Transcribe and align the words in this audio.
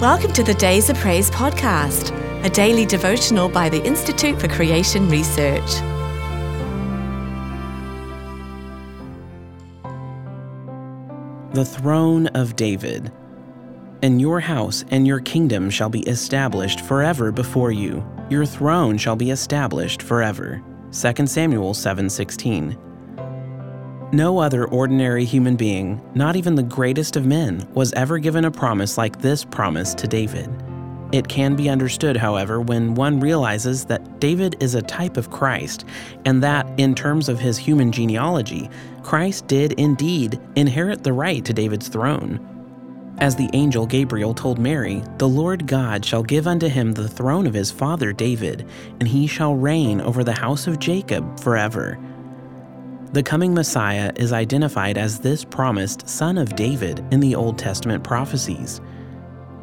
Welcome 0.00 0.32
to 0.34 0.44
the 0.44 0.54
Days 0.54 0.88
of 0.90 0.96
Praise 0.98 1.28
podcast, 1.28 2.14
a 2.44 2.48
daily 2.48 2.86
devotional 2.86 3.48
by 3.48 3.68
the 3.68 3.84
Institute 3.84 4.40
for 4.40 4.46
Creation 4.46 5.08
Research. 5.08 5.68
The 11.52 11.64
throne 11.64 12.28
of 12.28 12.54
David. 12.54 13.10
And 14.00 14.20
your 14.20 14.38
house 14.38 14.84
and 14.92 15.04
your 15.04 15.18
kingdom 15.18 15.68
shall 15.68 15.90
be 15.90 16.02
established 16.02 16.82
forever 16.82 17.32
before 17.32 17.72
you. 17.72 18.06
Your 18.30 18.46
throne 18.46 18.98
shall 18.98 19.16
be 19.16 19.32
established 19.32 20.02
forever. 20.02 20.62
2 20.92 21.26
Samuel 21.26 21.74
7:16. 21.74 22.87
No 24.12 24.38
other 24.38 24.66
ordinary 24.66 25.26
human 25.26 25.54
being, 25.54 26.00
not 26.14 26.34
even 26.34 26.54
the 26.54 26.62
greatest 26.62 27.14
of 27.14 27.26
men, 27.26 27.68
was 27.74 27.92
ever 27.92 28.18
given 28.18 28.46
a 28.46 28.50
promise 28.50 28.96
like 28.96 29.20
this 29.20 29.44
promise 29.44 29.92
to 29.96 30.08
David. 30.08 30.48
It 31.12 31.28
can 31.28 31.54
be 31.56 31.68
understood, 31.68 32.16
however, 32.16 32.58
when 32.58 32.94
one 32.94 33.20
realizes 33.20 33.84
that 33.84 34.18
David 34.18 34.56
is 34.60 34.74
a 34.74 34.80
type 34.80 35.18
of 35.18 35.30
Christ, 35.30 35.84
and 36.24 36.42
that, 36.42 36.66
in 36.78 36.94
terms 36.94 37.28
of 37.28 37.38
his 37.38 37.58
human 37.58 37.92
genealogy, 37.92 38.70
Christ 39.02 39.46
did 39.46 39.72
indeed 39.74 40.40
inherit 40.56 41.04
the 41.04 41.12
right 41.12 41.44
to 41.44 41.52
David's 41.52 41.88
throne. 41.88 42.40
As 43.18 43.36
the 43.36 43.50
angel 43.52 43.84
Gabriel 43.84 44.32
told 44.32 44.58
Mary, 44.58 45.02
the 45.18 45.28
Lord 45.28 45.66
God 45.66 46.02
shall 46.02 46.22
give 46.22 46.46
unto 46.46 46.68
him 46.68 46.92
the 46.92 47.08
throne 47.08 47.46
of 47.46 47.52
his 47.52 47.70
father 47.70 48.14
David, 48.14 48.66
and 49.00 49.08
he 49.08 49.26
shall 49.26 49.54
reign 49.54 50.00
over 50.00 50.24
the 50.24 50.32
house 50.32 50.66
of 50.66 50.78
Jacob 50.78 51.38
forever. 51.40 51.98
The 53.10 53.22
coming 53.22 53.54
Messiah 53.54 54.12
is 54.16 54.34
identified 54.34 54.98
as 54.98 55.18
this 55.18 55.42
promised 55.42 56.06
Son 56.06 56.36
of 56.36 56.54
David 56.54 57.02
in 57.10 57.20
the 57.20 57.34
Old 57.34 57.58
Testament 57.58 58.04
prophecies. 58.04 58.82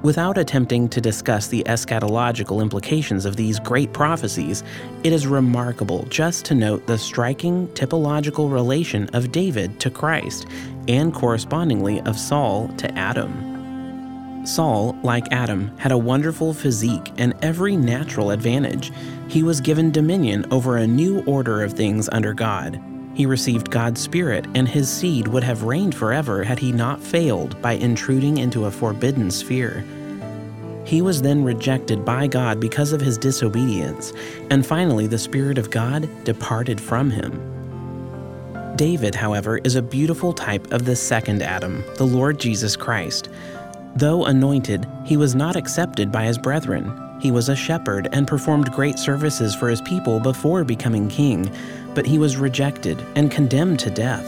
Without 0.01 0.39
attempting 0.39 0.89
to 0.89 0.99
discuss 0.99 1.47
the 1.47 1.63
eschatological 1.67 2.59
implications 2.59 3.23
of 3.23 3.35
these 3.35 3.59
great 3.59 3.93
prophecies, 3.93 4.63
it 5.03 5.13
is 5.13 5.27
remarkable 5.27 6.05
just 6.09 6.43
to 6.45 6.55
note 6.55 6.87
the 6.87 6.97
striking 6.97 7.67
typological 7.69 8.51
relation 8.51 9.07
of 9.13 9.31
David 9.31 9.79
to 9.79 9.91
Christ, 9.91 10.47
and 10.87 11.13
correspondingly 11.13 12.01
of 12.01 12.17
Saul 12.17 12.69
to 12.77 12.91
Adam. 12.97 14.43
Saul, 14.43 14.97
like 15.03 15.31
Adam, 15.31 15.75
had 15.77 15.91
a 15.91 15.97
wonderful 15.97 16.51
physique 16.51 17.11
and 17.19 17.35
every 17.43 17.77
natural 17.77 18.31
advantage. 18.31 18.91
He 19.27 19.43
was 19.43 19.61
given 19.61 19.91
dominion 19.91 20.51
over 20.51 20.77
a 20.77 20.87
new 20.87 21.23
order 21.25 21.63
of 21.63 21.73
things 21.73 22.09
under 22.11 22.33
God. 22.33 22.81
He 23.15 23.25
received 23.25 23.71
God's 23.71 24.01
Spirit, 24.01 24.45
and 24.55 24.67
his 24.67 24.89
seed 24.89 25.27
would 25.29 25.43
have 25.43 25.63
reigned 25.63 25.95
forever 25.95 26.43
had 26.43 26.59
he 26.59 26.73
not 26.73 27.01
failed 27.01 27.59
by 27.61 27.71
intruding 27.71 28.37
into 28.37 28.65
a 28.65 28.71
forbidden 28.71 29.31
sphere. 29.31 29.85
He 30.83 31.01
was 31.01 31.21
then 31.21 31.43
rejected 31.43 32.03
by 32.03 32.27
God 32.27 32.59
because 32.59 32.91
of 32.91 33.01
his 33.01 33.17
disobedience, 33.17 34.11
and 34.51 34.65
finally 34.65 35.07
the 35.07 35.17
Spirit 35.17 35.57
of 35.57 35.71
God 35.71 36.09
departed 36.25 36.79
from 36.79 37.09
him. 37.09 37.51
David, 38.75 39.15
however, 39.15 39.59
is 39.63 39.75
a 39.75 39.81
beautiful 39.81 40.33
type 40.33 40.71
of 40.73 40.83
the 40.83 40.95
second 40.95 41.41
Adam, 41.41 41.83
the 41.95 42.05
Lord 42.05 42.37
Jesus 42.37 42.75
Christ. 42.75 43.29
Though 43.95 44.25
anointed, 44.25 44.85
he 45.05 45.15
was 45.15 45.33
not 45.33 45.55
accepted 45.55 46.11
by 46.11 46.25
his 46.25 46.37
brethren. 46.37 46.91
He 47.21 47.31
was 47.31 47.47
a 47.47 47.55
shepherd 47.55 48.09
and 48.11 48.27
performed 48.27 48.73
great 48.73 48.99
services 48.99 49.55
for 49.55 49.69
his 49.69 49.79
people 49.81 50.19
before 50.19 50.65
becoming 50.65 51.07
king, 51.07 51.49
but 51.95 52.05
he 52.05 52.19
was 52.19 52.37
rejected 52.37 53.03
and 53.15 53.31
condemned 53.31 53.79
to 53.79 53.89
death. 53.89 54.25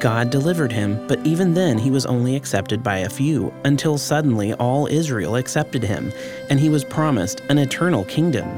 God 0.00 0.30
delivered 0.30 0.72
him, 0.72 1.06
but 1.06 1.24
even 1.24 1.54
then 1.54 1.78
he 1.78 1.90
was 1.90 2.06
only 2.06 2.34
accepted 2.34 2.82
by 2.82 2.98
a 2.98 3.08
few, 3.08 3.54
until 3.64 3.96
suddenly 3.96 4.52
all 4.54 4.88
Israel 4.88 5.36
accepted 5.36 5.84
him, 5.84 6.12
and 6.50 6.58
he 6.58 6.68
was 6.68 6.84
promised 6.84 7.40
an 7.48 7.58
eternal 7.58 8.04
kingdom. 8.04 8.50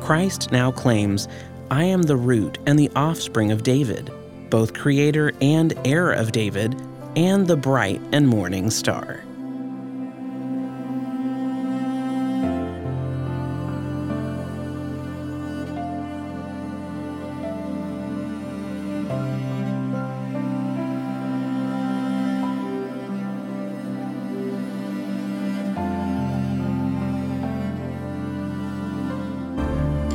Christ 0.00 0.52
now 0.52 0.70
claims, 0.70 1.26
I 1.72 1.84
am 1.84 2.02
the 2.02 2.16
root 2.16 2.58
and 2.66 2.78
the 2.78 2.90
offspring 2.94 3.50
of 3.50 3.64
David, 3.64 4.10
both 4.48 4.72
creator 4.72 5.32
and 5.40 5.74
heir 5.84 6.12
of 6.12 6.30
David, 6.30 6.80
and 7.16 7.46
the 7.46 7.56
bright 7.56 8.00
and 8.12 8.28
morning 8.28 8.70
star. 8.70 9.24